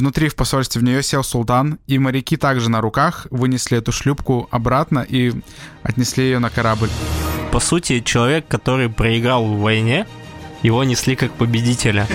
Внутри 0.00 0.30
в 0.30 0.34
посольстве 0.34 0.80
в 0.80 0.84
нее 0.84 1.02
сел 1.02 1.22
султан, 1.22 1.78
и 1.86 1.98
моряки 1.98 2.38
также 2.38 2.70
на 2.70 2.80
руках 2.80 3.26
вынесли 3.30 3.76
эту 3.76 3.92
шлюпку 3.92 4.48
обратно 4.50 5.04
и 5.06 5.34
отнесли 5.82 6.24
ее 6.24 6.38
на 6.38 6.48
корабль. 6.48 6.88
По 7.52 7.60
сути, 7.60 8.00
человек, 8.00 8.48
который 8.48 8.88
проиграл 8.88 9.44
в 9.44 9.60
войне, 9.60 10.06
его 10.62 10.82
несли 10.84 11.16
как 11.16 11.32
победителя. 11.32 12.06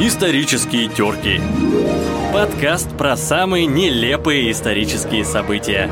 Исторические 0.00 0.88
терки. 0.88 1.40
Подкаст 2.32 2.90
про 2.96 3.16
самые 3.16 3.66
нелепые 3.66 4.50
исторические 4.50 5.24
события. 5.24 5.88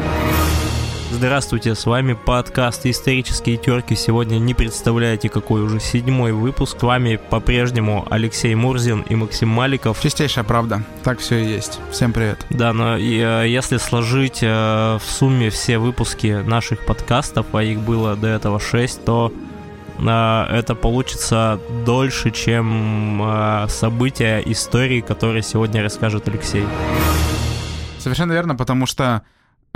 Здравствуйте, 1.17 1.75
с 1.75 1.87
вами 1.87 2.12
подкаст 2.12 2.85
«Исторические 2.85 3.57
терки». 3.57 3.96
Сегодня 3.96 4.37
не 4.37 4.53
представляете, 4.53 5.31
какой 5.31 5.62
уже 5.62 5.81
седьмой 5.81 6.32
выпуск. 6.32 6.79
С 6.79 6.82
вами 6.82 7.17
по-прежнему 7.17 8.07
Алексей 8.11 8.55
Мурзин 8.55 9.00
и 9.00 9.14
Максим 9.14 9.49
Маликов. 9.49 9.99
Чистейшая 10.03 10.45
правда. 10.45 10.82
Так 11.05 11.21
все 11.21 11.39
и 11.39 11.46
есть. 11.46 11.81
Всем 11.91 12.13
привет. 12.13 12.45
Да, 12.50 12.75
но 12.75 12.99
э, 12.99 13.46
если 13.49 13.79
сложить 13.79 14.40
э, 14.43 14.99
в 14.99 15.04
сумме 15.07 15.49
все 15.49 15.79
выпуски 15.79 16.43
наших 16.46 16.85
подкастов, 16.85 17.46
а 17.54 17.62
их 17.62 17.81
было 17.81 18.14
до 18.14 18.29
этого 18.29 18.61
шесть, 18.61 19.03
то 19.07 19.32
э, 19.98 20.46
это 20.51 20.75
получится 20.75 21.59
дольше, 21.87 22.31
чем 22.31 23.67
события 23.68 24.43
истории, 24.45 25.01
которые 25.01 25.43
сегодня 25.43 25.82
расскажет 25.82 26.29
Алексей. 26.29 26.67
Совершенно 27.98 28.32
верно, 28.32 28.54
потому 28.54 28.85
что 28.85 29.23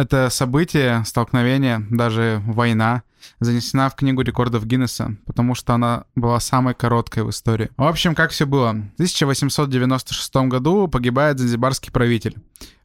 это 0.01 0.31
событие, 0.31 1.05
столкновение, 1.05 1.85
даже 1.91 2.43
война, 2.47 3.03
занесена 3.39 3.91
в 3.91 3.95
книгу 3.95 4.23
рекордов 4.23 4.67
Гиннесса, 4.67 5.17
потому 5.27 5.55
что 5.55 5.75
она 5.75 6.05
была 6.15 6.41
самой 6.41 6.75
короткой 6.75 7.25
в 7.25 7.31
истории. 7.31 7.71
В 7.77 7.85
общем, 7.85 8.15
как 8.15 8.31
все 8.31 8.47
было. 8.47 8.69
В 8.69 8.95
1896 8.95 10.37
году 10.49 10.89
погибает 10.89 11.39
занзибарский 11.39 11.93
правитель. 11.93 12.37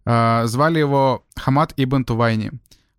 А, 0.06 0.46
звали 0.46 0.80
его 0.80 1.26
Хамад 1.36 1.74
Ибн 1.78 2.04
Тувайни. 2.04 2.52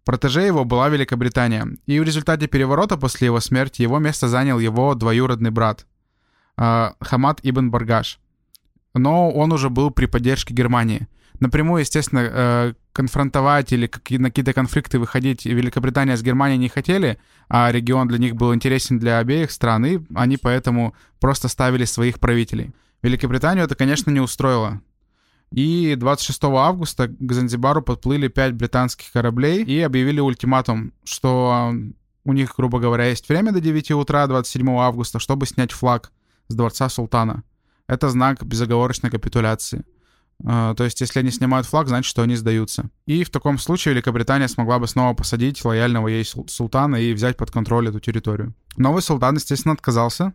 Протеже 0.04 0.42
его 0.42 0.64
была 0.64 0.88
Великобритания. 0.88 1.68
И 1.86 1.98
в 2.00 2.02
результате 2.02 2.46
переворота 2.46 2.96
после 2.96 3.26
его 3.26 3.40
смерти 3.40 3.82
его 3.82 3.98
место 3.98 4.28
занял 4.28 4.58
его 4.58 4.94
двоюродный 4.94 5.50
брат 5.50 5.86
а, 6.56 6.94
Хамад 7.00 7.40
Ибн 7.42 7.70
Баргаш. 7.70 8.18
Но 8.94 9.30
он 9.30 9.52
уже 9.52 9.68
был 9.68 9.90
при 9.90 10.06
поддержке 10.06 10.54
Германии. 10.54 11.06
Напрямую, 11.40 11.80
естественно, 11.80 12.20
э, 12.20 12.74
конфронтовать 12.92 13.72
или 13.72 13.90
на 14.16 14.30
какие-то 14.30 14.52
конфликты 14.52 14.98
выходить 14.98 15.44
Великобритания 15.44 16.16
с 16.16 16.22
Германией 16.22 16.58
не 16.58 16.68
хотели, 16.68 17.18
а 17.48 17.70
регион 17.70 18.08
для 18.08 18.18
них 18.18 18.36
был 18.36 18.54
интересен 18.54 18.98
для 18.98 19.18
обеих 19.18 19.50
стран, 19.50 19.84
и 19.84 20.00
они 20.14 20.38
поэтому 20.38 20.94
просто 21.20 21.48
ставили 21.48 21.84
своих 21.84 22.18
правителей. 22.20 22.72
Великобританию 23.02 23.64
это, 23.64 23.74
конечно, 23.74 24.10
не 24.10 24.20
устроило. 24.20 24.80
И 25.52 25.94
26 25.96 26.44
августа 26.44 27.08
к 27.08 27.32
Занзибару 27.32 27.82
подплыли 27.82 28.28
пять 28.28 28.54
британских 28.54 29.12
кораблей 29.12 29.62
и 29.62 29.80
объявили 29.80 30.20
ультиматум, 30.20 30.92
что 31.04 31.72
у 32.24 32.32
них, 32.32 32.54
грубо 32.56 32.80
говоря, 32.80 33.04
есть 33.06 33.28
время 33.28 33.52
до 33.52 33.60
9 33.60 33.92
утра 33.92 34.26
27 34.26 34.68
августа, 34.70 35.18
чтобы 35.20 35.46
снять 35.46 35.72
флаг 35.72 36.12
с 36.48 36.54
дворца 36.54 36.88
султана. 36.88 37.44
Это 37.86 38.08
знак 38.08 38.44
безоговорочной 38.44 39.10
капитуляции. 39.10 39.84
А, 40.44 40.74
то 40.74 40.84
есть, 40.84 41.00
если 41.00 41.20
они 41.20 41.30
снимают 41.30 41.66
флаг, 41.66 41.88
значит, 41.88 42.08
что 42.08 42.22
они 42.22 42.36
сдаются. 42.36 42.90
И 43.06 43.24
в 43.24 43.30
таком 43.30 43.58
случае 43.58 43.94
Великобритания 43.94 44.48
смогла 44.48 44.78
бы 44.78 44.86
снова 44.86 45.14
посадить 45.14 45.64
лояльного 45.64 46.08
ей 46.08 46.24
султана 46.24 46.96
и 46.96 47.12
взять 47.12 47.36
под 47.36 47.50
контроль 47.50 47.88
эту 47.88 48.00
территорию. 48.00 48.54
Новый 48.76 49.02
султан, 49.02 49.36
естественно, 49.36 49.74
отказался. 49.74 50.34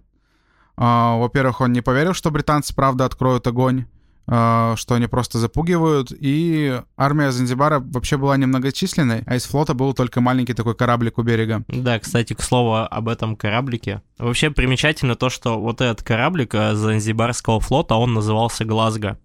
А, 0.77 1.17
во-первых, 1.17 1.61
он 1.61 1.72
не 1.72 1.81
поверил, 1.81 2.13
что 2.13 2.31
британцы 2.31 2.73
правда 2.73 3.05
откроют 3.05 3.45
огонь, 3.45 3.85
а, 4.27 4.75
что 4.77 4.95
они 4.95 5.07
просто 5.07 5.38
запугивают. 5.38 6.11
И 6.11 6.81
армия 6.97 7.31
Занзибара 7.31 7.79
вообще 7.79 8.17
была 8.17 8.38
немногочисленной, 8.38 9.23
а 9.25 9.35
из 9.35 9.45
флота 9.45 9.73
был 9.73 9.94
только 9.94 10.22
маленький 10.22 10.53
такой 10.53 10.73
кораблик 10.73 11.19
у 11.19 11.22
берега. 11.22 11.63
Да, 11.67 11.99
кстати, 11.99 12.33
к 12.33 12.41
слову 12.41 12.88
об 12.89 13.09
этом 13.09 13.35
кораблике. 13.35 14.01
Вообще 14.17 14.50
примечательно 14.50 15.16
то, 15.16 15.29
что 15.29 15.59
вот 15.59 15.81
этот 15.81 16.01
кораблик 16.03 16.56
э, 16.56 16.73
Занзибарского 16.73 17.59
флота, 17.59 17.95
он 17.95 18.13
назывался 18.13 18.66
Глазго. 18.66 19.19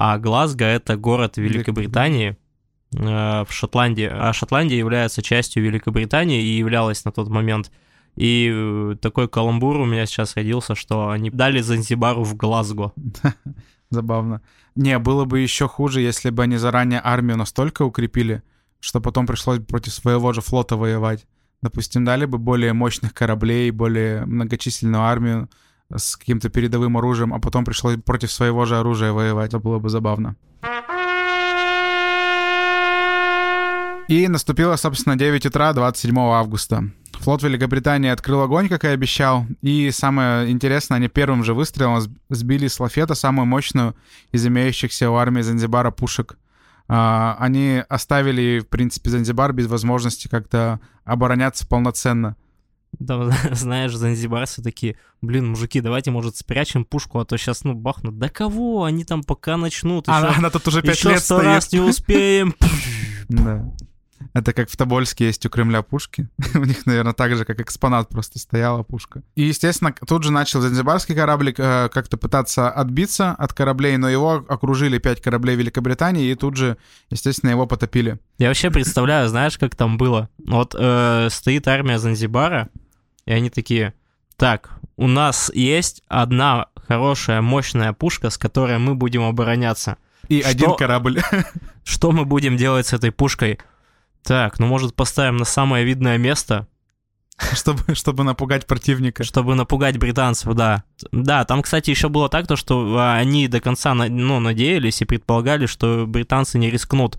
А 0.00 0.16
Глазго— 0.16 0.64
это 0.64 0.96
город 0.96 1.38
Великобритании, 1.38 2.36
э, 2.94 3.44
в 3.44 3.48
Шотландии. 3.50 4.08
А 4.08 4.32
Шотландия 4.32 4.78
является 4.78 5.22
частью 5.22 5.64
Великобритании 5.64 6.40
и 6.40 6.56
являлась 6.56 7.04
на 7.04 7.10
тот 7.10 7.28
момент. 7.28 7.72
И 8.14 8.48
э, 8.48 8.94
такой 9.00 9.26
каламбур 9.26 9.80
у 9.80 9.86
меня 9.86 10.06
сейчас 10.06 10.36
родился, 10.36 10.76
что 10.76 11.10
они 11.10 11.30
дали 11.30 11.60
Занзибару 11.62 12.22
в 12.22 12.36
Глазго. 12.36 12.92
Забавно. 13.90 14.40
Не, 14.76 15.00
было 15.00 15.24
бы 15.24 15.40
еще 15.40 15.66
хуже, 15.66 16.00
если 16.00 16.30
бы 16.30 16.44
они 16.44 16.58
заранее 16.58 17.00
армию 17.02 17.36
настолько 17.36 17.82
укрепили, 17.82 18.44
что 18.78 19.00
потом 19.00 19.26
пришлось 19.26 19.58
бы 19.58 19.64
против 19.64 19.92
своего 19.92 20.32
же 20.32 20.42
флота 20.42 20.76
воевать. 20.76 21.26
Допустим, 21.60 22.04
дали 22.04 22.24
бы 22.24 22.38
более 22.38 22.72
мощных 22.72 23.14
кораблей, 23.14 23.72
более 23.72 24.26
многочисленную 24.26 25.02
армию, 25.02 25.50
с 25.94 26.16
каким-то 26.16 26.48
передовым 26.48 26.96
оружием, 26.96 27.32
а 27.32 27.38
потом 27.38 27.64
пришлось 27.64 27.96
против 28.04 28.30
своего 28.30 28.64
же 28.64 28.78
оружия 28.78 29.12
воевать. 29.12 29.48
Это 29.48 29.58
было 29.58 29.78
бы 29.78 29.88
забавно. 29.88 30.36
И 34.08 34.26
наступило, 34.26 34.76
собственно, 34.76 35.16
9 35.16 35.46
утра 35.46 35.72
27 35.72 36.18
августа. 36.18 36.84
Флот 37.20 37.42
Великобритании 37.42 38.10
открыл 38.10 38.40
огонь, 38.40 38.68
как 38.68 38.84
и 38.84 38.88
обещал. 38.88 39.46
И 39.60 39.90
самое 39.90 40.50
интересное, 40.50 40.96
они 40.96 41.08
первым 41.08 41.44
же 41.44 41.52
выстрелом 41.52 42.00
сбили 42.30 42.68
с 42.68 42.80
лафета 42.80 43.14
самую 43.14 43.46
мощную 43.46 43.94
из 44.32 44.46
имеющихся 44.46 45.10
у 45.10 45.16
армии 45.16 45.42
Занзибара 45.42 45.90
пушек. 45.90 46.38
А, 46.88 47.36
они 47.38 47.82
оставили, 47.88 48.60
в 48.60 48.68
принципе, 48.68 49.10
Занзибар 49.10 49.52
без 49.52 49.66
возможности 49.66 50.26
как-то 50.28 50.80
обороняться 51.04 51.66
полноценно. 51.66 52.36
Да, 52.92 53.30
знаешь, 53.52 53.94
занзибарцы 53.94 54.62
такие, 54.62 54.96
блин, 55.20 55.50
мужики, 55.50 55.80
давайте, 55.80 56.10
может, 56.10 56.36
спрячем 56.36 56.84
пушку, 56.84 57.18
а 57.18 57.24
то 57.24 57.36
сейчас, 57.36 57.64
ну, 57.64 57.74
бахнут. 57.74 58.18
Да 58.18 58.28
кого? 58.28 58.84
Они 58.84 59.04
там 59.04 59.22
пока 59.22 59.56
начнут. 59.56 60.08
Еще, 60.08 60.16
она, 60.16 60.34
она 60.36 60.50
тут 60.50 60.66
уже 60.68 60.82
пять 60.82 61.02
лет 61.04 61.22
стоит. 61.22 61.44
раз 61.44 61.72
не 61.72 61.80
успеем. 61.80 62.54
Да. 63.28 63.70
Это 64.34 64.52
как 64.52 64.70
в 64.70 64.76
Тобольске 64.76 65.26
есть 65.26 65.44
у 65.46 65.50
Кремля 65.50 65.82
пушки. 65.82 66.28
у 66.54 66.64
них, 66.64 66.86
наверное, 66.86 67.12
так 67.12 67.36
же, 67.36 67.44
как 67.44 67.60
экспонат 67.60 68.08
просто 68.08 68.38
стояла 68.38 68.82
пушка. 68.82 69.22
И, 69.34 69.42
естественно, 69.42 69.94
тут 70.06 70.22
же 70.22 70.32
начал 70.32 70.60
Занзибарский 70.60 71.14
кораблик 71.14 71.58
э, 71.58 71.88
как-то 71.92 72.16
пытаться 72.16 72.70
отбиться 72.70 73.32
от 73.32 73.52
кораблей, 73.52 73.96
но 73.96 74.08
его 74.08 74.44
окружили 74.48 74.98
пять 74.98 75.20
кораблей 75.20 75.56
Великобритании, 75.56 76.30
и 76.30 76.34
тут 76.34 76.56
же, 76.56 76.76
естественно, 77.10 77.50
его 77.50 77.66
потопили. 77.66 78.18
Я 78.38 78.48
вообще 78.48 78.70
представляю, 78.70 79.28
знаешь, 79.28 79.58
как 79.58 79.74
там 79.74 79.98
было? 79.98 80.28
Вот 80.38 80.74
э, 80.78 81.28
стоит 81.30 81.68
армия 81.68 81.98
Занзибара, 81.98 82.68
и 83.26 83.32
они 83.32 83.50
такие, 83.50 83.94
так, 84.36 84.70
у 84.96 85.06
нас 85.06 85.50
есть 85.54 86.02
одна 86.08 86.68
хорошая, 86.88 87.42
мощная 87.42 87.92
пушка, 87.92 88.30
с 88.30 88.38
которой 88.38 88.78
мы 88.78 88.94
будем 88.94 89.22
обороняться. 89.22 89.96
И 90.28 90.40
что, 90.40 90.50
один 90.50 90.76
корабль. 90.76 91.20
Что 91.84 92.12
мы 92.12 92.24
будем 92.26 92.56
делать 92.56 92.86
с 92.86 92.92
этой 92.92 93.10
пушкой? 93.10 93.58
Так, 94.22 94.58
ну, 94.58 94.66
может, 94.66 94.94
поставим 94.94 95.36
на 95.36 95.44
самое 95.44 95.84
видное 95.84 96.18
место? 96.18 96.66
Чтобы, 97.52 97.94
чтобы 97.94 98.24
напугать 98.24 98.66
противника. 98.66 99.22
Чтобы 99.22 99.54
напугать 99.54 99.96
британцев, 99.96 100.54
да. 100.54 100.82
Да, 101.12 101.44
там, 101.44 101.62
кстати, 101.62 101.90
еще 101.90 102.08
было 102.08 102.28
так, 102.28 102.46
то, 102.46 102.56
что 102.56 102.96
а, 102.98 103.16
они 103.16 103.46
до 103.46 103.60
конца 103.60 103.94
ну, 103.94 104.40
надеялись 104.40 105.00
и 105.02 105.04
предполагали, 105.04 105.66
что 105.66 106.04
британцы 106.06 106.58
не 106.58 106.68
рискнут 106.68 107.18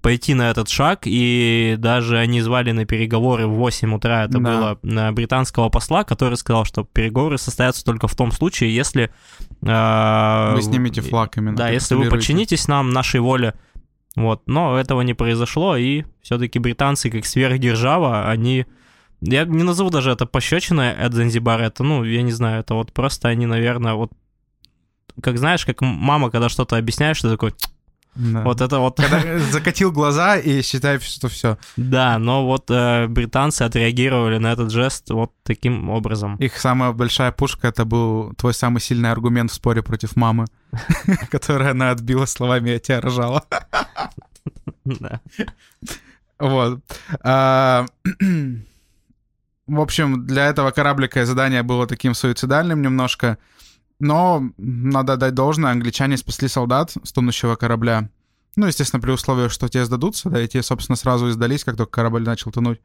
пойти 0.00 0.34
на 0.34 0.50
этот 0.50 0.68
шаг, 0.68 1.02
и 1.04 1.76
даже 1.78 2.18
они 2.18 2.40
звали 2.40 2.72
на 2.72 2.84
переговоры 2.84 3.46
в 3.46 3.52
8 3.52 3.94
утра, 3.94 4.24
это 4.24 4.38
да. 4.38 4.38
было 4.38 4.78
на 4.82 5.12
британского 5.12 5.68
посла, 5.68 6.04
который 6.04 6.36
сказал, 6.36 6.64
что 6.64 6.84
переговоры 6.84 7.38
состоятся 7.38 7.84
только 7.84 8.08
в 8.08 8.14
том 8.14 8.32
случае, 8.32 8.74
если... 8.74 9.12
Э, 9.62 10.54
вы 10.54 10.62
снимете 10.62 11.00
флаг 11.02 11.36
именно. 11.36 11.56
Да, 11.56 11.68
если 11.68 11.94
вы 11.94 12.08
подчинитесь 12.08 12.68
нам, 12.68 12.90
нашей 12.90 13.20
воле, 13.20 13.54
вот, 14.16 14.42
но 14.46 14.78
этого 14.78 15.00
не 15.02 15.14
произошло, 15.14 15.76
и 15.76 16.04
все-таки 16.20 16.58
британцы, 16.58 17.10
как 17.10 17.26
сверхдержава, 17.26 18.28
они... 18.28 18.66
Я 19.20 19.44
не 19.44 19.62
назову 19.62 19.90
даже 19.90 20.10
это 20.10 20.26
пощечиной 20.26 20.92
от 20.92 21.14
Занзибара, 21.14 21.64
это, 21.64 21.84
ну, 21.84 22.04
я 22.04 22.22
не 22.22 22.32
знаю, 22.32 22.60
это 22.60 22.74
вот 22.74 22.92
просто 22.92 23.28
они, 23.28 23.46
наверное, 23.46 23.94
вот... 23.94 24.10
Как 25.22 25.38
знаешь, 25.38 25.64
как 25.64 25.80
мама, 25.80 26.30
когда 26.30 26.48
что-то 26.48 26.76
объясняешь, 26.76 27.18
что 27.18 27.30
такой... 27.30 27.54
Да. 28.14 28.42
Вот 28.42 28.60
это 28.60 28.78
вот... 28.78 28.96
Когда 28.96 29.38
закатил 29.38 29.90
глаза 29.90 30.36
и 30.36 30.62
считай, 30.62 30.98
что 31.00 31.28
все. 31.28 31.56
Да, 31.76 32.18
но 32.18 32.46
вот 32.46 32.70
э, 32.70 33.06
британцы 33.08 33.62
отреагировали 33.62 34.38
на 34.38 34.52
этот 34.52 34.70
жест 34.70 35.10
вот 35.10 35.32
таким 35.42 35.88
образом. 35.88 36.36
Их 36.36 36.58
самая 36.58 36.92
большая 36.92 37.32
пушка— 37.32 37.68
это 37.68 37.84
был 37.84 38.34
твой 38.34 38.52
самый 38.52 38.80
сильный 38.80 39.10
аргумент 39.10 39.50
в 39.50 39.54
споре 39.54 39.82
против 39.82 40.14
мамы, 40.16 40.46
который 41.30 41.70
она 41.70 41.90
отбила 41.90 42.26
словами 42.26 42.70
«я 42.70 42.78
тебя 42.78 43.00
рожала». 43.00 43.44
Да. 44.84 45.20
Вот. 46.38 46.80
А, 47.22 47.86
в 49.66 49.80
общем, 49.80 50.26
для 50.26 50.48
этого 50.48 50.70
кораблика 50.70 51.24
задание 51.24 51.62
было 51.62 51.86
таким 51.86 52.14
суицидальным 52.14 52.82
немножко. 52.82 53.38
Но 54.02 54.42
надо 54.58 55.16
дать 55.16 55.34
должное, 55.34 55.70
англичане 55.70 56.16
спасли 56.16 56.48
солдат 56.48 56.92
с 57.04 57.12
тонущего 57.12 57.54
корабля. 57.54 58.10
Ну, 58.56 58.66
естественно, 58.66 59.00
при 59.00 59.12
условии, 59.12 59.48
что 59.48 59.68
те 59.68 59.84
сдадутся, 59.84 60.28
да, 60.28 60.42
и 60.42 60.48
те, 60.48 60.60
собственно, 60.60 60.96
сразу 60.96 61.28
и 61.28 61.30
сдались, 61.30 61.62
как 61.62 61.76
только 61.76 61.92
корабль 61.92 62.24
начал 62.24 62.50
тонуть. 62.50 62.80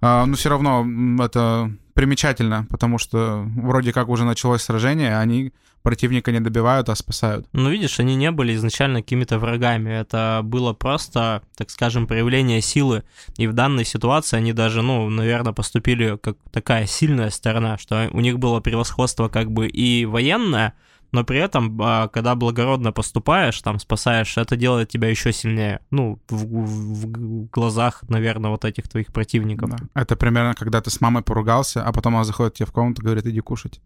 А, 0.00 0.24
но 0.26 0.36
все 0.36 0.50
равно 0.50 0.86
это 1.20 1.72
примечательно, 1.94 2.68
потому 2.70 2.98
что 2.98 3.42
вроде 3.56 3.92
как 3.92 4.08
уже 4.08 4.24
началось 4.24 4.62
сражение, 4.62 5.16
а 5.16 5.20
они 5.22 5.52
противника 5.84 6.32
не 6.32 6.40
добивают, 6.40 6.88
а 6.88 6.96
спасают. 6.96 7.46
Ну, 7.52 7.70
видишь, 7.70 8.00
они 8.00 8.16
не 8.16 8.30
были 8.32 8.54
изначально 8.54 9.02
какими-то 9.02 9.38
врагами. 9.38 9.90
Это 9.90 10.40
было 10.42 10.72
просто, 10.72 11.42
так 11.56 11.70
скажем, 11.70 12.06
проявление 12.06 12.60
силы. 12.62 13.04
И 13.36 13.46
в 13.46 13.52
данной 13.52 13.84
ситуации 13.84 14.38
они 14.38 14.52
даже, 14.52 14.82
ну, 14.82 15.08
наверное, 15.10 15.52
поступили 15.52 16.18
как 16.20 16.36
такая 16.50 16.86
сильная 16.86 17.30
сторона, 17.30 17.78
что 17.78 18.08
у 18.12 18.20
них 18.20 18.38
было 18.38 18.60
превосходство 18.60 19.28
как 19.28 19.52
бы 19.52 19.68
и 19.68 20.06
военное, 20.06 20.74
но 21.12 21.22
при 21.22 21.38
этом, 21.38 21.80
а, 21.80 22.08
когда 22.08 22.34
благородно 22.34 22.90
поступаешь, 22.90 23.60
там, 23.62 23.78
спасаешь, 23.78 24.36
это 24.36 24.56
делает 24.56 24.88
тебя 24.88 25.08
еще 25.08 25.32
сильнее. 25.32 25.80
Ну, 25.92 26.18
в, 26.28 26.44
в, 26.44 27.02
в 27.02 27.50
глазах, 27.50 28.02
наверное, 28.08 28.50
вот 28.50 28.64
этих 28.64 28.88
твоих 28.88 29.12
противников. 29.12 29.70
Да. 29.70 29.76
Это 29.94 30.16
примерно, 30.16 30.54
когда 30.54 30.80
ты 30.80 30.90
с 30.90 31.00
мамой 31.00 31.22
поругался, 31.22 31.84
а 31.84 31.92
потом 31.92 32.16
она 32.16 32.24
заходит 32.24 32.54
тебе 32.54 32.66
в 32.66 32.72
комнату 32.72 33.02
и 33.02 33.04
говорит, 33.04 33.26
иди 33.26 33.38
кушать. 33.40 33.80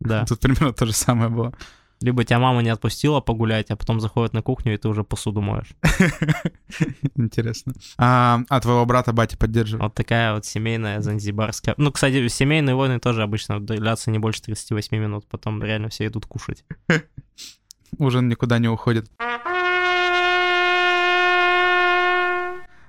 Да. 0.00 0.24
Тут 0.28 0.40
примерно 0.40 0.72
то 0.72 0.86
же 0.86 0.92
самое 0.92 1.30
было. 1.30 1.52
Либо 2.02 2.24
тебя 2.24 2.38
мама 2.38 2.62
не 2.62 2.70
отпустила 2.70 3.20
погулять, 3.20 3.70
а 3.70 3.76
потом 3.76 4.00
заходит 4.00 4.32
на 4.32 4.40
кухню, 4.40 4.72
и 4.72 4.78
ты 4.78 4.88
уже 4.88 5.04
посуду 5.04 5.42
моешь. 5.42 5.74
Интересно. 7.14 7.74
А, 7.98 8.40
а 8.48 8.60
твоего 8.60 8.86
брата 8.86 9.12
батя 9.12 9.36
поддерживает? 9.36 9.82
Вот 9.82 9.94
такая 9.94 10.32
вот 10.34 10.46
семейная 10.46 11.02
занзибарская. 11.02 11.74
Ну, 11.76 11.92
кстати, 11.92 12.26
семейные 12.28 12.74
войны 12.74 13.00
тоже 13.00 13.22
обычно 13.22 13.60
длятся 13.60 14.10
не 14.10 14.18
больше 14.18 14.40
38 14.42 14.96
минут, 14.96 15.26
потом 15.28 15.62
реально 15.62 15.90
все 15.90 16.06
идут 16.06 16.24
кушать. 16.24 16.64
Ужин 17.98 18.28
никуда 18.28 18.58
не 18.58 18.68
уходит. 18.68 19.10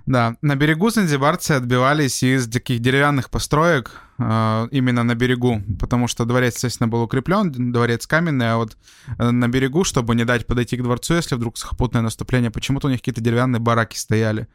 Да, 0.06 0.36
на 0.42 0.56
берегу 0.56 0.90
занзибарцы 0.90 1.52
отбивались 1.52 2.24
из 2.24 2.48
таких 2.48 2.80
деревянных 2.80 3.30
построек, 3.30 4.02
э, 4.18 4.68
именно 4.72 5.04
на 5.04 5.16
берегу, 5.16 5.62
потому 5.80 6.08
что 6.08 6.26
дворец, 6.26 6.56
естественно, 6.56 6.88
был 6.88 7.04
укреплен, 7.04 7.72
дворец 7.72 8.08
каменный, 8.08 8.54
а 8.54 8.58
вот 8.58 8.78
э, 9.18 9.30
на 9.30 9.48
берегу, 9.48 9.84
чтобы 9.84 10.16
не 10.16 10.26
дать 10.26 10.48
подойти 10.48 10.78
к 10.78 10.84
дворцу, 10.84 11.16
если 11.16 11.36
вдруг 11.36 11.58
сухопутное 11.58 12.02
наступление, 12.02 12.52
почему-то 12.52 12.88
у 12.88 12.90
них 12.90 13.00
какие-то 13.00 13.22
деревянные 13.22 13.60
бараки 13.60 13.98
стояли. 13.98 14.48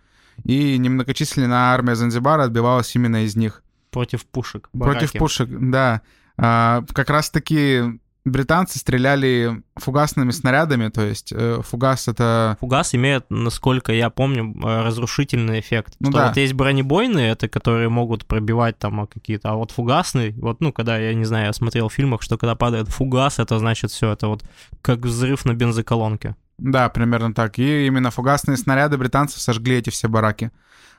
И 0.44 0.76
немногочисленная 0.78 1.56
армия 1.56 1.94
Занзибара 1.94 2.44
отбивалась 2.44 2.94
именно 2.94 3.25
из 3.25 3.37
них. 3.37 3.62
Против 3.90 4.26
пушек. 4.26 4.69
Бараки. 4.72 4.98
Против 4.98 5.19
пушек, 5.19 5.48
да. 5.50 6.02
А, 6.37 6.84
как 6.93 7.08
раз-таки 7.08 7.98
британцы 8.26 8.78
стреляли 8.78 9.62
фугасными 9.76 10.32
снарядами, 10.32 10.88
то 10.88 11.02
есть 11.02 11.32
э, 11.32 11.61
фугас 11.62 12.08
это... 12.08 12.56
Фугас 12.61 12.94
имеет, 12.94 13.26
насколько 13.31 13.93
я 13.93 14.11
помню, 14.11 14.55
э, 14.62 14.82
разрушительный 14.82 15.61
эффект. 15.61 15.94
Ну, 16.00 16.11
что 16.11 16.19
да. 16.19 16.26
вот 16.28 16.37
есть 16.37 16.52
бронебойные, 16.52 17.31
это 17.31 17.49
которые 17.49 17.88
могут 17.88 18.26
пробивать 18.26 18.78
там 18.78 19.00
а, 19.00 19.06
какие-то, 19.06 19.50
а 19.50 19.55
вот 19.55 19.70
фугасный, 19.70 20.32
вот, 20.32 20.61
ну, 20.61 20.73
когда, 20.73 20.99
я 20.99 21.14
не 21.14 21.25
знаю, 21.25 21.46
я 21.46 21.52
смотрел 21.52 21.88
в 21.88 21.93
фильмах, 21.93 22.23
что 22.23 22.37
когда 22.37 22.56
падает 22.56 22.88
фугас, 22.88 23.38
это 23.38 23.58
значит 23.58 23.93
все, 23.93 24.12
это 24.12 24.26
вот 24.26 24.44
как 24.82 24.99
взрыв 24.99 25.44
на 25.44 25.55
бензоколонке. 25.55 26.34
Да, 26.58 26.88
примерно 26.88 27.32
так. 27.32 27.58
И 27.58 27.87
именно 27.87 28.11
фугасные 28.11 28.56
снаряды 28.56 28.96
британцев 28.96 29.40
сожгли 29.40 29.76
эти 29.76 29.90
все 29.90 30.08
бараки. 30.08 30.50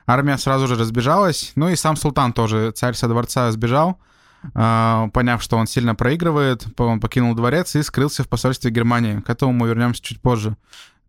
Армия 0.06 0.38
сразу 0.38 0.66
же 0.66 0.76
разбежалась, 0.76 1.52
ну 1.56 1.68
и 1.68 1.76
сам 1.76 1.94
султан 1.96 2.32
тоже, 2.32 2.70
царь 2.70 2.94
со 2.94 3.08
дворца 3.08 3.50
сбежал, 3.52 3.98
поняв, 4.52 5.42
что 5.42 5.56
он 5.56 5.66
сильно 5.66 5.94
проигрывает, 5.94 6.66
он 6.78 7.00
покинул 7.00 7.34
дворец 7.34 7.74
и 7.76 7.82
скрылся 7.82 8.24
в 8.24 8.28
посольстве 8.28 8.70
Германии. 8.70 9.20
К 9.20 9.30
этому 9.30 9.52
мы 9.52 9.68
вернемся 9.68 10.02
чуть 10.02 10.20
позже. 10.20 10.56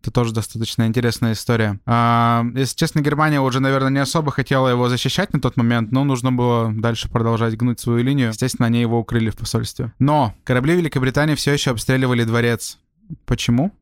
Это 0.02 0.10
тоже 0.10 0.32
достаточно 0.32 0.86
интересная 0.86 1.34
история. 1.34 1.78
А, 1.84 2.42
если 2.54 2.74
честно, 2.74 3.00
Германия 3.00 3.40
уже, 3.40 3.60
наверное, 3.60 3.90
не 3.90 3.98
особо 3.98 4.30
хотела 4.30 4.68
его 4.68 4.88
защищать 4.88 5.34
на 5.34 5.40
тот 5.40 5.58
момент, 5.58 5.92
но 5.92 6.04
нужно 6.04 6.32
было 6.32 6.72
дальше 6.72 7.10
продолжать 7.10 7.56
гнуть 7.56 7.80
свою 7.80 8.02
линию. 8.02 8.28
Естественно, 8.28 8.66
они 8.66 8.80
его 8.80 8.98
укрыли 8.98 9.28
в 9.28 9.36
посольстве. 9.36 9.92
Но 9.98 10.34
корабли 10.44 10.74
Великобритании 10.74 11.34
все 11.34 11.52
еще 11.52 11.72
обстреливали 11.72 12.24
дворец. 12.24 12.78
Почему? 13.26 13.72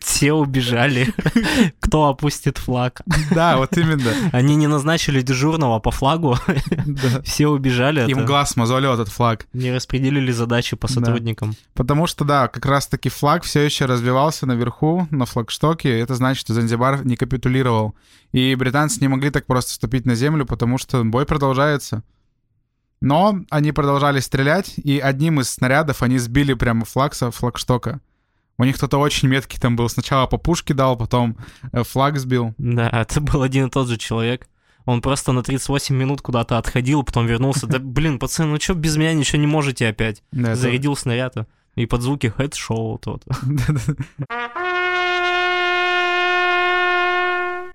Все 0.00 0.32
убежали. 0.32 1.12
Кто 1.80 2.08
опустит 2.08 2.58
флаг? 2.58 3.02
Да, 3.30 3.56
вот 3.56 3.76
именно. 3.76 4.12
Они 4.32 4.56
не 4.56 4.66
назначили 4.66 5.22
дежурного 5.22 5.78
по 5.78 5.90
флагу. 5.90 6.36
Все 7.24 7.48
убежали. 7.48 8.10
Им 8.10 8.26
глаз 8.26 8.56
мозолил 8.56 8.92
этот 8.92 9.08
флаг. 9.08 9.46
Не 9.52 9.72
распределили 9.72 10.32
задачи 10.32 10.76
по 10.76 10.88
сотрудникам. 10.88 11.54
Потому 11.74 12.06
что, 12.06 12.24
да, 12.24 12.48
как 12.48 12.66
раз-таки 12.66 13.08
флаг 13.08 13.44
все 13.44 13.60
еще 13.60 13.86
развивался 13.86 14.46
наверху, 14.46 15.06
на 15.10 15.26
флагштоке. 15.26 15.98
Это 16.00 16.14
значит, 16.14 16.42
что 16.42 16.54
Занзибар 16.54 17.04
не 17.04 17.16
капитулировал. 17.16 17.94
И 18.32 18.54
британцы 18.54 19.00
не 19.00 19.08
могли 19.08 19.30
так 19.30 19.46
просто 19.46 19.72
вступить 19.72 20.06
на 20.06 20.14
землю, 20.14 20.46
потому 20.46 20.78
что 20.78 21.04
бой 21.04 21.26
продолжается. 21.26 22.02
Но 23.00 23.40
они 23.50 23.72
продолжали 23.72 24.20
стрелять, 24.20 24.74
и 24.78 24.98
одним 25.00 25.40
из 25.40 25.50
снарядов 25.50 26.02
они 26.02 26.18
сбили 26.18 26.54
прямо 26.54 26.84
флаг 26.84 27.14
со 27.14 27.30
флагштока. 27.32 28.00
У 28.62 28.64
них 28.64 28.76
кто-то 28.76 28.98
очень 28.98 29.26
меткий 29.26 29.58
там 29.58 29.74
был. 29.74 29.88
Сначала 29.88 30.28
по 30.28 30.36
пушке 30.36 30.72
дал, 30.72 30.96
потом 30.96 31.36
э, 31.72 31.82
флаг 31.82 32.16
сбил. 32.16 32.54
Да, 32.58 32.88
это 32.92 33.20
был 33.20 33.42
один 33.42 33.66
и 33.66 33.70
тот 33.70 33.88
же 33.88 33.96
человек. 33.96 34.46
Он 34.84 35.02
просто 35.02 35.32
на 35.32 35.42
38 35.42 35.96
минут 35.96 36.22
куда-то 36.22 36.58
отходил, 36.58 37.02
потом 37.02 37.26
вернулся. 37.26 37.66
Да, 37.66 37.78
блин, 37.80 38.20
пацаны, 38.20 38.52
ну 38.52 38.60
что 38.60 38.74
без 38.74 38.96
меня 38.96 39.14
ничего 39.14 39.40
не 39.40 39.48
можете 39.48 39.88
опять? 39.88 40.22
Да, 40.30 40.54
Зарядил 40.54 40.92
это... 40.92 41.00
снаряд. 41.00 41.34
И 41.74 41.86
под 41.86 42.02
звуки 42.02 42.28
хэт-шоу 42.28 42.98
тот. 42.98 43.24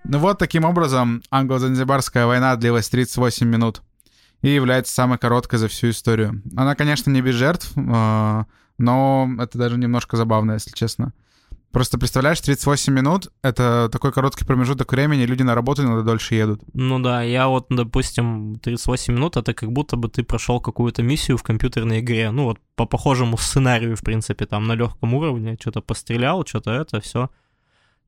Ну 0.09 0.19
вот 0.19 0.39
таким 0.39 0.63
образом 0.63 1.21
англо-занзибарская 1.31 2.25
война 2.27 2.55
длилась 2.55 2.87
38 2.87 3.45
минут 3.45 3.81
и 4.41 4.47
является 4.47 4.93
самой 4.93 5.17
короткой 5.17 5.59
за 5.59 5.67
всю 5.67 5.89
историю. 5.89 6.41
Она, 6.55 6.75
конечно, 6.75 7.11
не 7.11 7.21
без 7.21 7.35
жертв, 7.35 7.73
а, 7.75 8.45
но 8.77 9.29
это 9.39 9.57
даже 9.57 9.77
немножко 9.77 10.17
забавно, 10.17 10.53
если 10.53 10.71
честно. 10.71 11.13
Просто 11.71 11.99
представляешь, 11.99 12.41
38 12.41 12.93
минут— 12.93 13.31
это 13.43 13.89
такой 13.91 14.11
короткий 14.11 14.45
промежуток 14.45 14.91
времени, 14.91 15.25
люди 15.25 15.43
на 15.43 15.53
работу 15.53 15.83
иногда 15.83 16.01
дольше 16.01 16.33
едут. 16.35 16.61
Ну 16.73 16.99
да, 16.99 17.21
я 17.21 17.47
вот, 17.49 17.67
допустим, 17.69 18.55
38 18.63 19.13
минут— 19.13 19.35
это 19.37 19.53
как 19.53 19.71
будто 19.71 19.97
бы 19.97 20.07
ты 20.09 20.23
прошел 20.23 20.61
какую-то 20.61 21.03
миссию 21.03 21.37
в 21.37 21.43
компьютерной 21.43 21.99
игре, 21.99 22.31
ну 22.31 22.45
вот 22.45 22.59
по 22.75 22.85
похожему 22.85 23.37
сценарию, 23.37 23.95
в 23.95 24.01
принципе, 24.01 24.45
там 24.45 24.65
на 24.65 24.73
легком 24.73 25.13
уровне, 25.13 25.57
что-то 25.59 25.81
пострелял, 25.81 26.45
что-то 26.45 26.71
это, 26.71 27.01
все. 27.01 27.29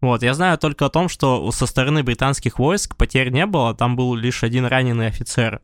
Вот, 0.01 0.24
я 0.24 0.33
знаю 0.33 0.58
только 0.58 0.86
о 0.86 0.89
том, 0.89 1.10
что 1.10 1.51
со 1.51 1.65
стороны 1.65 2.01
британских 2.01 2.58
войск 2.58 2.96
потерь 2.96 3.29
не 3.29 3.46
было, 3.46 3.75
там 3.75 3.98
был 3.98 4.15
лишь 4.15 4.44
один 4.44 4.65
раненый 4.65 5.08
офицер. 5.08 5.62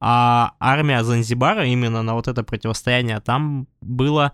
А 0.00 0.54
армия 0.58 1.04
Занзибара 1.04 1.64
именно 1.64 2.02
на 2.02 2.14
вот 2.14 2.26
это 2.28 2.42
противостояние, 2.42 3.20
там 3.20 3.68
было 3.80 4.32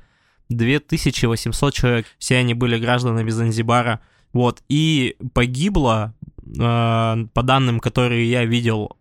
2800 0.57 1.75
человек, 1.75 2.07
все 2.19 2.37
они 2.37 2.55
были 2.55 2.79
гражданами 2.79 3.31
Занзибара. 3.31 4.01
Вот, 4.33 4.63
и 4.69 5.17
погибло, 5.35 6.15
э, 6.47 7.27
по 7.35 7.43
данным, 7.43 7.81
которые 7.81 8.31
я 8.31 8.45
видел, 8.45 8.97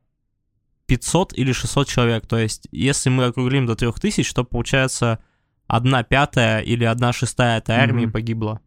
500 0.87 1.33
или 1.37 1.53
600 1.53 1.87
человек. 1.87 2.27
То 2.27 2.37
есть, 2.37 2.67
если 2.71 3.09
мы 3.09 3.25
округлим 3.25 3.65
до 3.65 3.75
3000, 3.75 4.33
то 4.33 4.43
получается 4.43 5.19
одна 5.67 6.03
пятая 6.03 6.59
или 6.59 6.83
одна 6.83 7.13
шестая 7.13 7.59
этой 7.59 7.75
армии 7.75 8.05
mm-hmm. 8.05 8.11
погибла. 8.11 8.59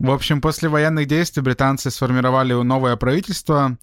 В 0.00 0.10
общем, 0.10 0.40
после 0.40 0.68
военных 0.68 1.06
действий 1.06 1.42
британцы 1.42 1.90
сформировали 1.90 2.52
новое 2.52 2.96
правительство, 2.96 3.76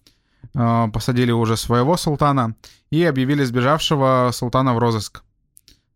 э, 0.54 0.88
посадили 0.92 1.30
уже 1.30 1.56
своего 1.56 1.96
султана 1.96 2.54
и 2.90 3.02
объявили 3.04 3.44
сбежавшего 3.44 4.30
султана 4.32 4.74
в 4.74 4.78
розыск. 4.78 5.22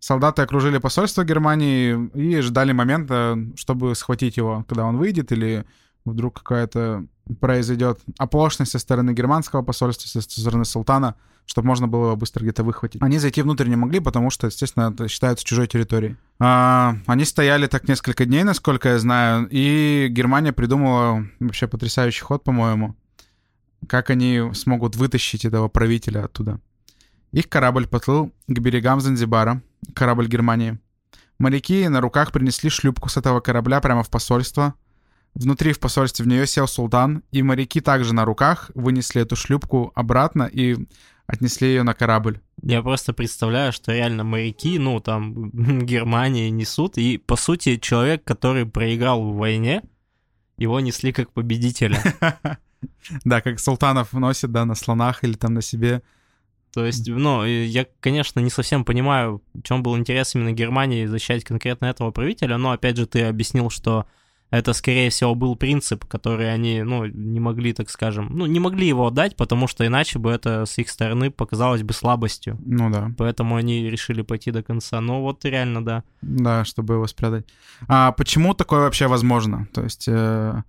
Солдаты 0.00 0.40
окружили 0.40 0.78
посольство 0.78 1.24
Германии 1.24 2.10
и 2.14 2.40
ждали 2.40 2.72
момента, 2.72 3.38
чтобы 3.54 3.94
схватить 3.94 4.38
его, 4.38 4.64
когда 4.66 4.86
он 4.86 4.96
выйдет, 4.96 5.30
или 5.30 5.66
вдруг 6.06 6.38
какая-то 6.38 7.06
произойдет 7.38 8.00
оплошность 8.18 8.72
со 8.72 8.78
стороны 8.78 9.12
германского 9.12 9.60
посольства, 9.62 10.08
со 10.08 10.22
стороны 10.22 10.64
султана, 10.64 11.16
чтобы 11.44 11.66
можно 11.66 11.86
было 11.86 12.06
его 12.06 12.16
быстро 12.16 12.42
где-то 12.42 12.64
выхватить. 12.64 13.02
Они 13.02 13.18
зайти 13.18 13.42
внутрь 13.42 13.68
не 13.68 13.76
могли, 13.76 14.00
потому 14.00 14.30
что, 14.30 14.46
естественно, 14.46 14.90
это 14.92 15.06
считается 15.06 15.44
чужой 15.44 15.66
территорией. 15.66 16.16
А, 16.38 16.96
они 17.06 17.26
стояли 17.26 17.66
так 17.66 17.86
несколько 17.86 18.24
дней, 18.24 18.42
насколько 18.42 18.88
я 18.88 18.98
знаю, 18.98 19.48
и 19.50 20.08
Германия 20.10 20.54
придумала 20.54 21.26
вообще 21.40 21.68
потрясающий 21.68 22.22
ход, 22.22 22.42
по-моему, 22.42 22.96
как 23.86 24.08
они 24.08 24.50
смогут 24.54 24.96
вытащить 24.96 25.44
этого 25.44 25.68
правителя 25.68 26.24
оттуда. 26.24 26.58
Их 27.32 27.48
корабль 27.48 27.86
поплыл 27.86 28.32
к 28.48 28.58
берегам 28.58 29.00
Занзибара, 29.00 29.62
корабль 29.94 30.28
Германии. 30.28 30.78
Моряки 31.38 31.88
на 31.88 32.00
руках 32.00 32.32
принесли 32.32 32.68
шлюпку 32.70 33.08
с 33.08 33.16
этого 33.16 33.40
корабля 33.40 33.80
прямо 33.80 34.02
в 34.02 34.10
посольство. 34.10 34.74
Внутри 35.34 35.72
в 35.72 35.78
посольстве 35.78 36.24
в 36.24 36.28
нее 36.28 36.46
сел 36.46 36.66
султан, 36.66 37.22
и 37.30 37.42
моряки 37.42 37.80
также 37.80 38.12
на 38.14 38.24
руках 38.24 38.70
вынесли 38.74 39.22
эту 39.22 39.36
шлюпку 39.36 39.92
обратно, 39.94 40.42
и 40.42 40.76
отнесли 41.26 41.68
ее 41.68 41.82
на 41.82 41.94
корабль. 41.94 42.40
Я 42.62 42.82
просто 42.82 43.12
представляю, 43.12 43.72
что 43.72 43.92
реально 43.92 44.24
моряки, 44.24 44.78
ну, 44.78 45.00
там, 45.00 45.50
Германии 45.86 46.50
несут, 46.50 46.98
и, 46.98 47.16
по 47.16 47.36
сути, 47.36 47.76
человек, 47.76 48.24
который 48.24 48.66
проиграл 48.66 49.22
в 49.22 49.36
войне, 49.36 49.82
его 50.58 50.78
несли 50.80 51.12
как 51.12 51.32
победителя. 51.32 52.00
Да, 53.24 53.42
как 53.42 53.60
султанов 53.60 54.14
носят, 54.14 54.52
да, 54.52 54.64
на 54.64 54.74
слонах 54.74 55.22
или 55.22 55.34
там 55.34 55.52
на 55.52 55.60
себе. 55.60 56.02
То 56.72 56.86
есть, 56.86 57.08
ну, 57.08 57.44
я, 57.44 57.86
конечно, 58.00 58.40
не 58.40 58.50
совсем 58.50 58.84
понимаю, 58.84 59.42
в 59.54 59.62
чем 59.62 59.82
был 59.82 59.96
интерес 59.96 60.34
именно 60.34 60.52
Германии 60.52 61.06
защищать 61.06 61.44
конкретно 61.44 61.86
этого 61.86 62.10
правителя, 62.10 62.58
но, 62.58 62.70
опять 62.70 62.96
же, 62.96 63.06
ты 63.06 63.24
объяснил, 63.24 63.70
что 63.70 64.06
это, 64.50 64.72
скорее 64.72 65.10
всего, 65.10 65.34
был 65.34 65.54
принцип, 65.54 66.04
который 66.04 66.52
они, 66.52 66.82
ну, 66.82 67.06
не 67.06 67.38
могли, 67.38 67.72
так 67.72 67.88
скажем, 67.88 68.28
ну, 68.30 68.46
не 68.46 68.58
могли 68.58 68.86
его 68.86 69.06
отдать, 69.06 69.36
потому 69.36 69.68
что 69.68 69.86
иначе 69.86 70.18
бы 70.18 70.30
это 70.30 70.66
с 70.66 70.76
их 70.78 70.90
стороны 70.90 71.30
показалось 71.30 71.82
бы 71.82 71.92
слабостью. 71.92 72.58
Ну 72.64 72.90
да. 72.90 73.12
Поэтому 73.16 73.56
они 73.56 73.88
решили 73.88 74.22
пойти 74.22 74.50
до 74.50 74.62
конца. 74.64 75.00
Ну 75.00 75.20
вот 75.20 75.44
реально, 75.44 75.84
да. 75.84 76.02
Да, 76.20 76.64
чтобы 76.64 76.94
его 76.94 77.06
спрятать. 77.06 77.46
А 77.86 78.10
почему 78.12 78.54
такое 78.54 78.80
вообще 78.80 79.06
возможно? 79.06 79.68
То 79.72 79.82
есть 79.82 80.08
э, 80.08 80.62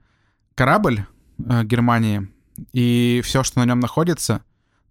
корабль 0.53 1.05
э, 1.43 1.63
Германии 1.63 2.27
и 2.73 3.21
все, 3.23 3.41
что 3.43 3.59
на 3.59 3.65
нем 3.65 3.79
находится, 3.79 4.43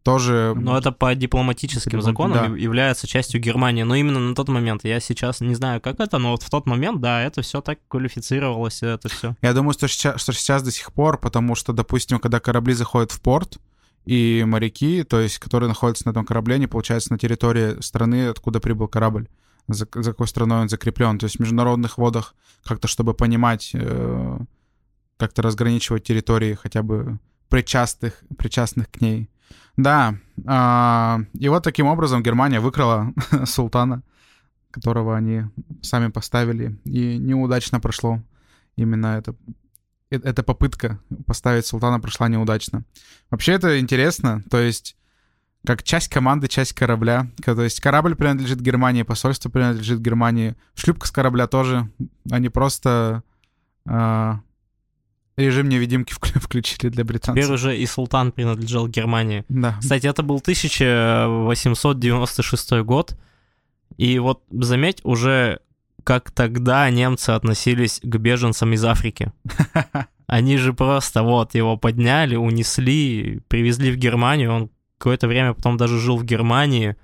тоже... 0.02 0.54
Но 0.56 0.78
это 0.78 0.92
по 0.92 1.14
дипломатическим 1.14 2.00
Диплом... 2.00 2.02
законам 2.02 2.52
да. 2.52 2.58
является 2.58 3.06
частью 3.06 3.40
Германии. 3.40 3.82
Но 3.82 3.94
именно 3.94 4.18
на 4.18 4.34
тот 4.34 4.48
момент, 4.48 4.84
я 4.84 5.00
сейчас 5.00 5.40
не 5.40 5.54
знаю, 5.54 5.80
как 5.80 6.00
это, 6.00 6.18
но 6.18 6.32
вот 6.32 6.42
в 6.42 6.50
тот 6.50 6.66
момент, 6.66 7.00
да, 7.00 7.22
это 7.22 7.42
все 7.42 7.60
так 7.60 7.78
квалифицировалось, 7.88 8.82
это 8.82 9.08
все. 9.08 9.36
Я 9.42 9.52
думаю, 9.52 9.74
что 9.74 9.88
сейчас, 9.88 10.20
что 10.20 10.32
сейчас 10.32 10.62
до 10.62 10.70
сих 10.70 10.92
пор, 10.92 11.18
потому 11.18 11.54
что, 11.54 11.72
допустим, 11.72 12.18
когда 12.18 12.40
корабли 12.40 12.72
заходят 12.74 13.12
в 13.12 13.20
порт, 13.20 13.58
и 14.06 14.44
моряки, 14.46 15.04
то 15.04 15.20
есть, 15.20 15.38
которые 15.38 15.68
находятся 15.68 16.06
на 16.06 16.10
этом 16.12 16.24
корабле, 16.24 16.54
они, 16.54 16.66
получается, 16.66 17.12
на 17.12 17.18
территории 17.18 17.80
страны, 17.80 18.28
откуда 18.28 18.58
прибыл 18.58 18.88
корабль, 18.88 19.28
за, 19.68 19.86
за 19.92 20.10
какой 20.12 20.26
страной 20.26 20.62
он 20.62 20.68
закреплен. 20.68 21.18
То 21.18 21.24
есть 21.24 21.36
в 21.36 21.40
международных 21.40 21.98
водах 21.98 22.34
как-то, 22.64 22.88
чтобы 22.88 23.14
понимать, 23.14 23.70
э, 23.74 24.38
как-то 25.18 25.42
разграничивать 25.42 26.04
территории 26.04 26.54
хотя 26.54 26.82
бы 26.82 27.18
причастных, 27.48 28.22
причастных 28.38 28.90
к 28.90 29.00
ней. 29.00 29.28
Да, 29.76 30.14
а, 30.46 31.20
и 31.32 31.48
вот 31.48 31.64
таким 31.64 31.86
образом 31.86 32.22
Германия 32.22 32.60
выкрала 32.60 33.12
султана, 33.44 34.02
которого 34.70 35.16
они 35.16 35.44
сами 35.82 36.08
поставили, 36.08 36.78
и 36.84 37.16
неудачно 37.18 37.80
прошло 37.80 38.22
именно 38.76 39.18
это. 39.18 39.34
Э, 40.10 40.16
эта 40.16 40.42
попытка 40.42 41.00
поставить 41.26 41.66
султана 41.66 42.00
прошла 42.00 42.28
неудачно. 42.28 42.84
Вообще 43.30 43.52
это 43.52 43.80
интересно, 43.80 44.42
то 44.50 44.58
есть 44.58 44.96
как 45.64 45.82
часть 45.82 46.08
команды, 46.08 46.48
часть 46.48 46.72
корабля. 46.72 47.30
То 47.44 47.62
есть 47.62 47.80
корабль 47.80 48.14
принадлежит 48.14 48.60
Германии, 48.60 49.02
посольство 49.02 49.50
принадлежит 49.50 50.00
Германии, 50.00 50.56
шлюпка 50.74 51.06
с 51.06 51.10
корабля 51.10 51.46
тоже. 51.46 51.90
Они 52.30 52.48
просто 52.48 53.22
а, 53.86 54.40
режим 55.40 55.68
невидимки 55.68 56.12
включили 56.14 56.90
для 56.90 57.04
британцев. 57.04 57.42
Теперь 57.42 57.54
уже 57.54 57.76
и 57.76 57.86
султан 57.86 58.32
принадлежал 58.32 58.88
Германии. 58.88 59.44
Да. 59.48 59.76
Кстати, 59.80 60.06
это 60.06 60.22
был 60.22 60.36
1896 60.36 62.72
год. 62.82 63.16
И 63.96 64.18
вот 64.18 64.42
заметь, 64.50 65.00
уже 65.04 65.60
как 66.04 66.30
тогда 66.30 66.88
немцы 66.90 67.30
относились 67.30 68.00
к 68.02 68.16
беженцам 68.16 68.72
из 68.72 68.84
Африки. 68.84 69.32
Они 70.26 70.56
же 70.56 70.72
просто 70.72 71.22
вот 71.22 71.54
его 71.54 71.76
подняли, 71.76 72.36
унесли, 72.36 73.40
привезли 73.48 73.90
в 73.90 73.96
Германию. 73.96 74.52
Он 74.52 74.70
какое-то 74.98 75.28
время 75.28 75.54
потом 75.54 75.76
даже 75.76 75.98
жил 75.98 76.16
в 76.16 76.24
Германии 76.24 76.96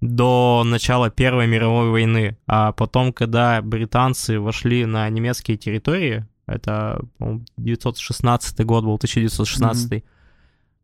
до 0.00 0.62
начала 0.64 1.10
Первой 1.10 1.46
мировой 1.46 1.90
войны. 1.90 2.38
А 2.46 2.72
потом, 2.72 3.12
когда 3.12 3.60
британцы 3.60 4.38
вошли 4.38 4.86
на 4.86 5.08
немецкие 5.08 5.56
территории, 5.56 6.26
это, 6.50 7.00
по 7.18 7.40
916 7.56 8.64
год 8.64 8.84
был, 8.84 8.94
1916. 8.94 9.92
Mm-hmm. 9.92 10.02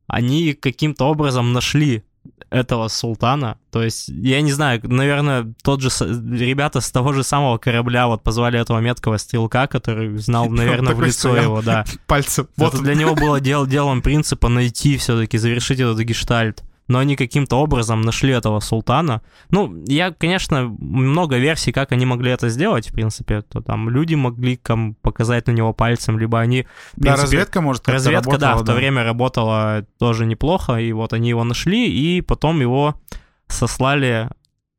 Они 0.07 0.55
каким-то 0.55 1.07
образом 1.07 1.53
нашли 1.53 2.05
этого 2.51 2.89
султана. 2.89 3.59
То 3.71 3.83
есть, 3.83 4.09
я 4.09 4.41
не 4.41 4.53
знаю, 4.53 4.81
наверное, 4.85 5.53
тот 5.63 5.81
же 5.81 5.89
ребята 5.91 6.81
с 6.81 6.91
того 6.91 7.13
же 7.13 7.23
самого 7.23 7.59
корабля 7.59 8.07
вот 8.07 8.23
позвали 8.23 8.59
этого 8.59 8.79
меткого 8.81 9.17
стрелка, 9.17 9.67
который 9.67 10.17
знал, 10.19 10.49
наверное, 10.51 10.95
в 10.95 11.03
лицо 11.03 11.37
его, 11.37 11.63
да. 11.63 11.85
Пальцем. 12.07 12.49
Вот 12.57 12.81
для 12.81 12.95
него 12.95 13.15
было 13.15 13.41
дел, 13.41 13.67
делом 13.67 14.03
принципа 14.03 14.49
найти 14.49 14.97
все-таки, 14.97 15.39
завершить 15.39 15.81
этот 15.81 15.99
гештальт 15.99 16.63
но 16.89 16.99
они 16.99 17.17
каким-то 17.17 17.57
образом 17.57 18.03
нашли 18.03 18.33
этого 18.33 18.61
султана. 18.61 19.23
Ну, 19.51 19.83
я, 19.87 20.13
конечно, 20.13 20.69
много 20.79 21.39
версий, 21.39 21.73
как 21.73 21.93
они 21.93 22.07
могли 22.07 22.31
это 22.31 22.49
сделать, 22.49 22.91
в 22.91 22.93
принципе, 22.93 23.43
то 23.43 23.61
там 23.61 23.91
люди 23.91 24.15
могли 24.15 24.57
ком 24.57 24.95
показать 24.95 25.47
на 25.47 25.53
него 25.53 25.73
пальцем, 25.73 26.19
либо 26.19 26.41
они... 26.41 26.67
Принципе, 26.93 27.17
да, 27.17 27.17
разведка, 27.17 27.61
может, 27.61 27.89
Разведка, 27.89 28.31
работала, 28.31 28.39
да, 28.39 28.57
в 28.57 28.65
то 28.65 28.75
время 28.75 29.05
работала 29.05 29.87
тоже 29.99 30.27
неплохо, 30.27 30.77
и 30.77 30.93
вот 30.93 31.13
они 31.13 31.31
его 31.31 31.45
нашли, 31.45 31.91
и 31.91 32.21
потом 32.21 32.61
его 32.61 33.01
сослали... 33.49 34.31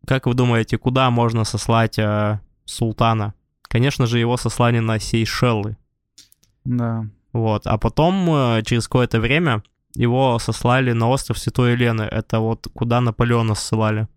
Как 0.06 0.26
вы 0.26 0.34
думаете, 0.34 0.78
куда 0.78 1.10
можно 1.12 1.44
сослать 1.44 2.00
э, 2.00 2.40
султана? 2.64 3.34
Конечно 3.64 4.06
же, 4.06 4.20
его 4.20 4.38
сослали 4.38 4.80
на 4.80 5.00
Сейшелы. 5.00 5.76
Да. 6.64 7.06
Вот, 7.34 7.68
а 7.68 7.78
потом, 7.78 8.30
э, 8.30 8.64
через 8.64 8.88
какое-то 8.88 9.20
время, 9.20 9.64
его 9.98 10.40
сослали 10.40 10.92
на 10.94 11.10
остров 11.10 11.38
Святой 11.38 11.74
Елены. 11.74 12.04
Это 12.04 12.40
вот 12.40 12.68
куда 12.74 13.02
Наполеона 13.02 13.56
ссылали. 13.56 14.08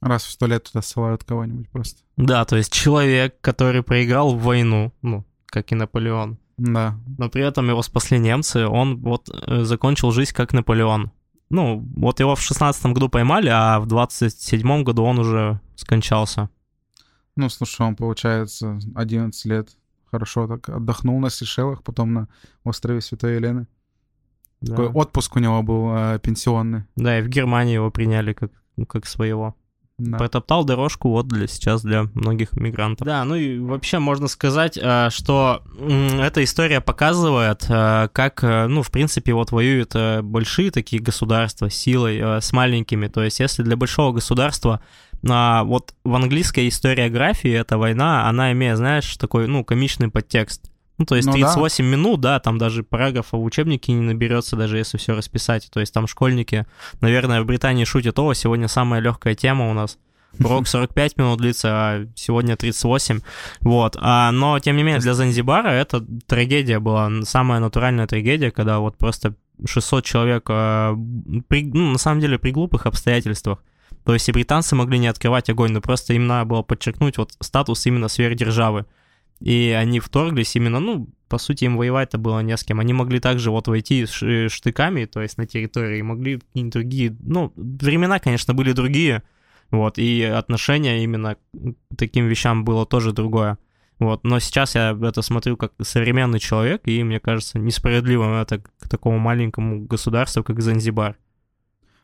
Раз 0.00 0.24
в 0.24 0.30
сто 0.30 0.46
лет 0.46 0.64
туда 0.64 0.82
ссылают 0.82 1.24
кого-нибудь 1.24 1.68
просто. 1.70 2.02
Да, 2.16 2.44
то 2.44 2.56
есть 2.56 2.72
человек, 2.72 3.40
который 3.40 3.82
проиграл 3.82 4.34
в 4.34 4.42
войну, 4.42 4.92
ну, 5.02 5.24
как 5.46 5.72
и 5.72 5.74
Наполеон. 5.74 6.38
Да. 6.58 6.98
Но 7.18 7.28
при 7.28 7.42
этом 7.42 7.68
его 7.68 7.82
спасли 7.82 8.18
немцы, 8.18 8.66
он 8.66 8.98
вот 8.98 9.28
э, 9.28 9.64
закончил 9.64 10.10
жизнь 10.10 10.34
как 10.34 10.52
Наполеон. 10.52 11.10
Ну, 11.50 11.78
вот 11.96 12.20
его 12.20 12.34
в 12.34 12.40
шестнадцатом 12.40 12.94
году 12.94 13.08
поймали, 13.08 13.48
а 13.48 13.78
в 13.78 13.86
двадцать 13.86 14.40
седьмом 14.40 14.82
году 14.82 15.04
он 15.04 15.18
уже 15.18 15.60
скончался. 15.76 16.50
Ну, 17.36 17.48
слушай, 17.50 17.86
он, 17.86 17.96
получается, 17.96 18.78
11 18.94 19.44
лет 19.44 19.68
хорошо 20.10 20.48
так 20.48 20.68
отдохнул 20.70 21.20
на 21.20 21.28
Сейшелах, 21.28 21.82
потом 21.82 22.14
на 22.14 22.28
острове 22.64 23.02
Святой 23.02 23.36
Елены. 23.36 23.66
Да. 24.60 24.76
Такой 24.76 24.88
отпуск 24.88 25.36
у 25.36 25.38
него 25.38 25.62
был 25.62 25.90
э, 25.94 26.18
пенсионный. 26.20 26.84
Да, 26.96 27.18
и 27.18 27.22
в 27.22 27.28
Германии 27.28 27.74
его 27.74 27.90
приняли 27.90 28.32
как, 28.32 28.50
ну, 28.76 28.86
как 28.86 29.06
своего. 29.06 29.54
Да. 29.98 30.18
Протоптал 30.18 30.64
дорожку 30.64 31.08
вот 31.08 31.26
для 31.26 31.46
сейчас 31.46 31.80
для 31.80 32.04
многих 32.12 32.52
мигрантов. 32.52 33.06
Да, 33.06 33.24
ну 33.24 33.34
и 33.34 33.58
вообще 33.58 33.98
можно 33.98 34.28
сказать, 34.28 34.78
э, 34.80 35.08
что 35.10 35.62
эта 35.78 36.44
история 36.44 36.82
показывает, 36.82 37.64
э, 37.70 38.08
как, 38.12 38.44
э, 38.44 38.66
ну, 38.66 38.82
в 38.82 38.90
принципе, 38.90 39.32
вот 39.32 39.52
воюют 39.52 39.94
большие 40.22 40.70
такие 40.70 41.00
государства 41.00 41.70
силой 41.70 42.42
с 42.42 42.52
маленькими. 42.52 43.06
То 43.08 43.22
есть, 43.22 43.40
если 43.40 43.62
для 43.62 43.76
большого 43.76 44.12
государства 44.12 44.80
а 45.28 45.64
вот 45.64 45.94
в 46.04 46.14
английской 46.14 46.68
историографии 46.68 47.50
эта 47.50 47.78
война, 47.78 48.28
она 48.28 48.52
имеет, 48.52 48.76
знаешь, 48.76 49.16
такой, 49.16 49.48
ну, 49.48 49.64
комичный 49.64 50.08
подтекст. 50.08 50.70
Ну, 50.98 51.04
то 51.04 51.16
есть 51.16 51.26
ну, 51.26 51.34
38 51.34 51.84
да. 51.84 51.90
минут, 51.90 52.20
да, 52.20 52.40
там 52.40 52.58
даже 52.58 52.82
параграфа 52.82 53.36
в 53.36 53.44
учебнике 53.44 53.92
не 53.92 54.00
наберется, 54.00 54.56
даже 54.56 54.78
если 54.78 54.96
все 54.96 55.14
расписать. 55.14 55.68
То 55.70 55.80
есть 55.80 55.92
там 55.92 56.06
школьники, 56.06 56.66
наверное, 57.00 57.42
в 57.42 57.46
Британии 57.46 57.84
шутят, 57.84 58.18
о, 58.18 58.32
сегодня 58.32 58.68
самая 58.68 59.00
легкая 59.00 59.34
тема 59.34 59.70
у 59.70 59.74
нас. 59.74 59.98
Урок 60.38 60.66
45 60.68 61.18
минут 61.18 61.38
длится, 61.38 61.68
а 61.70 62.06
сегодня 62.14 62.56
38. 62.56 63.20
Вот. 63.60 63.96
А, 64.00 64.32
но, 64.32 64.58
тем 64.58 64.76
не 64.76 64.82
менее, 64.82 65.00
для 65.00 65.14
Занзибара 65.14 65.68
это 65.68 66.04
трагедия 66.26 66.78
была, 66.78 67.10
самая 67.24 67.60
натуральная 67.60 68.06
трагедия, 68.06 68.50
когда 68.50 68.78
вот 68.78 68.96
просто 68.96 69.34
600 69.64 70.04
человек, 70.04 70.46
а, 70.48 70.94
при, 71.48 71.64
ну, 71.64 71.92
на 71.92 71.98
самом 71.98 72.20
деле, 72.20 72.38
при 72.38 72.52
глупых 72.52 72.86
обстоятельствах. 72.86 73.62
То 74.04 74.14
есть 74.14 74.28
и 74.28 74.32
британцы 74.32 74.76
могли 74.76 74.98
не 74.98 75.08
открывать 75.08 75.50
огонь, 75.50 75.72
но 75.72 75.80
просто 75.80 76.14
им 76.14 76.28
надо 76.28 76.44
было 76.44 76.62
подчеркнуть 76.62 77.18
вот 77.18 77.32
статус 77.40 77.84
именно 77.86 78.08
сверхдержавы. 78.08 78.86
И 79.40 79.74
они 79.78 80.00
вторглись 80.00 80.56
именно, 80.56 80.80
ну, 80.80 81.08
по 81.28 81.38
сути, 81.38 81.64
им 81.64 81.76
воевать-то 81.76 82.18
было 82.18 82.40
не 82.40 82.56
с 82.56 82.64
кем. 82.64 82.80
Они 82.80 82.92
могли 82.92 83.20
также 83.20 83.50
вот 83.50 83.68
войти 83.68 84.06
штыками, 84.06 85.04
то 85.04 85.20
есть 85.20 85.38
на 85.38 85.46
территории, 85.46 86.00
могли 86.02 86.38
какие-нибудь 86.38 86.72
другие... 86.72 87.16
Ну, 87.20 87.52
времена, 87.56 88.18
конечно, 88.18 88.54
были 88.54 88.72
другие, 88.72 89.22
вот, 89.70 89.98
и 89.98 90.22
отношение 90.22 91.02
именно 91.02 91.34
к 91.34 91.96
таким 91.96 92.26
вещам 92.28 92.64
было 92.64 92.86
тоже 92.86 93.12
другое. 93.12 93.58
Вот, 93.98 94.24
но 94.24 94.38
сейчас 94.40 94.74
я 94.74 94.96
это 95.00 95.22
смотрю 95.22 95.56
как 95.56 95.72
современный 95.82 96.38
человек, 96.38 96.82
и 96.84 97.02
мне 97.02 97.18
кажется 97.18 97.58
несправедливым 97.58 98.34
это 98.34 98.58
к 98.58 98.88
такому 98.88 99.18
маленькому 99.18 99.86
государству, 99.86 100.44
как 100.44 100.60
Занзибар. 100.60 101.16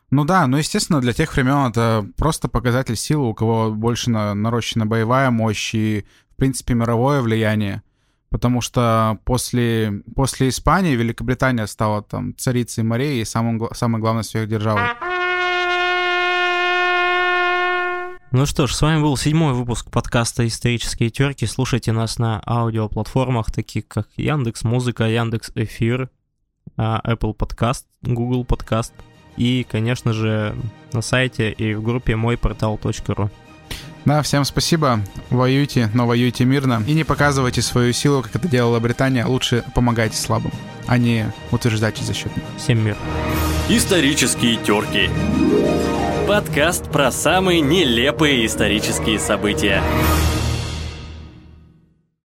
Ну 0.09 0.25
да, 0.25 0.45
ну 0.47 0.57
естественно, 0.57 1.01
для 1.01 1.13
тех 1.13 1.33
времен 1.35 1.69
это 1.69 2.07
просто 2.17 2.47
показатель 2.47 2.95
силы, 2.95 3.29
у 3.29 3.33
кого 3.33 3.71
больше 3.71 4.11
на, 4.11 4.33
нарощена 4.33 4.85
боевая 4.85 5.31
мощь 5.31 5.73
и 5.73 6.05
в 6.33 6.35
принципе, 6.35 6.73
мировое 6.73 7.21
влияние. 7.21 7.83
Потому 8.29 8.61
что 8.61 9.19
после, 9.25 10.01
после 10.15 10.49
Испании 10.49 10.95
Великобритания 10.95 11.67
стала 11.67 12.01
там 12.01 12.35
царицей 12.35 12.83
морей 12.83 13.21
и 13.21 13.25
самым, 13.25 13.61
самой 13.73 14.01
главной 14.01 14.23
сверхдержавой. 14.23 14.81
Ну 18.31 18.47
что 18.47 18.65
ж, 18.65 18.73
с 18.73 18.81
вами 18.81 18.99
был 18.99 19.15
седьмой 19.15 19.53
выпуск 19.53 19.91
подкаста 19.91 20.47
«Исторические 20.47 21.11
терки». 21.11 21.45
Слушайте 21.45 21.91
нас 21.91 22.17
на 22.17 22.41
аудиоплатформах, 22.47 23.51
таких 23.51 23.87
как 23.87 24.07
Яндекс 24.17 24.63
Музыка, 24.63 25.03
Яндекс 25.03 25.51
Эфир, 25.53 26.09
а, 26.75 26.99
Apple 27.05 27.37
Podcast, 27.37 27.83
Google 28.01 28.43
Podcast 28.43 28.93
и, 29.37 29.63
конечно 29.69 30.13
же, 30.13 30.55
на 30.93 31.01
сайте 31.01 31.51
и 31.51 31.75
в 31.75 31.83
группе 31.83 32.15
мойпортал.ру. 32.15 33.29
Да, 34.05 34.21
всем 34.21 34.43
спасибо. 34.43 34.99
Воюйте, 35.29 35.89
но 35.93 36.05
воюйте 36.05 36.45
мирно. 36.45 36.83
И 36.87 36.93
не 36.93 37.03
показывайте 37.03 37.61
свою 37.61 37.93
силу, 37.93 38.21
как 38.21 38.35
это 38.35 38.47
делала 38.47 38.79
Британия. 38.79 39.25
Лучше 39.25 39.63
помогайте 39.73 40.17
слабым, 40.17 40.51
а 40.87 40.97
не 40.97 41.31
утверждайте 41.51 42.03
за 42.03 42.13
счет 42.13 42.35
них. 42.35 42.45
Всем 42.57 42.83
мир. 42.83 42.97
Исторические 43.69 44.57
терки. 44.57 45.09
Подкаст 46.27 46.91
про 46.91 47.11
самые 47.11 47.61
нелепые 47.61 48.45
исторические 48.45 49.19
события. 49.19 49.81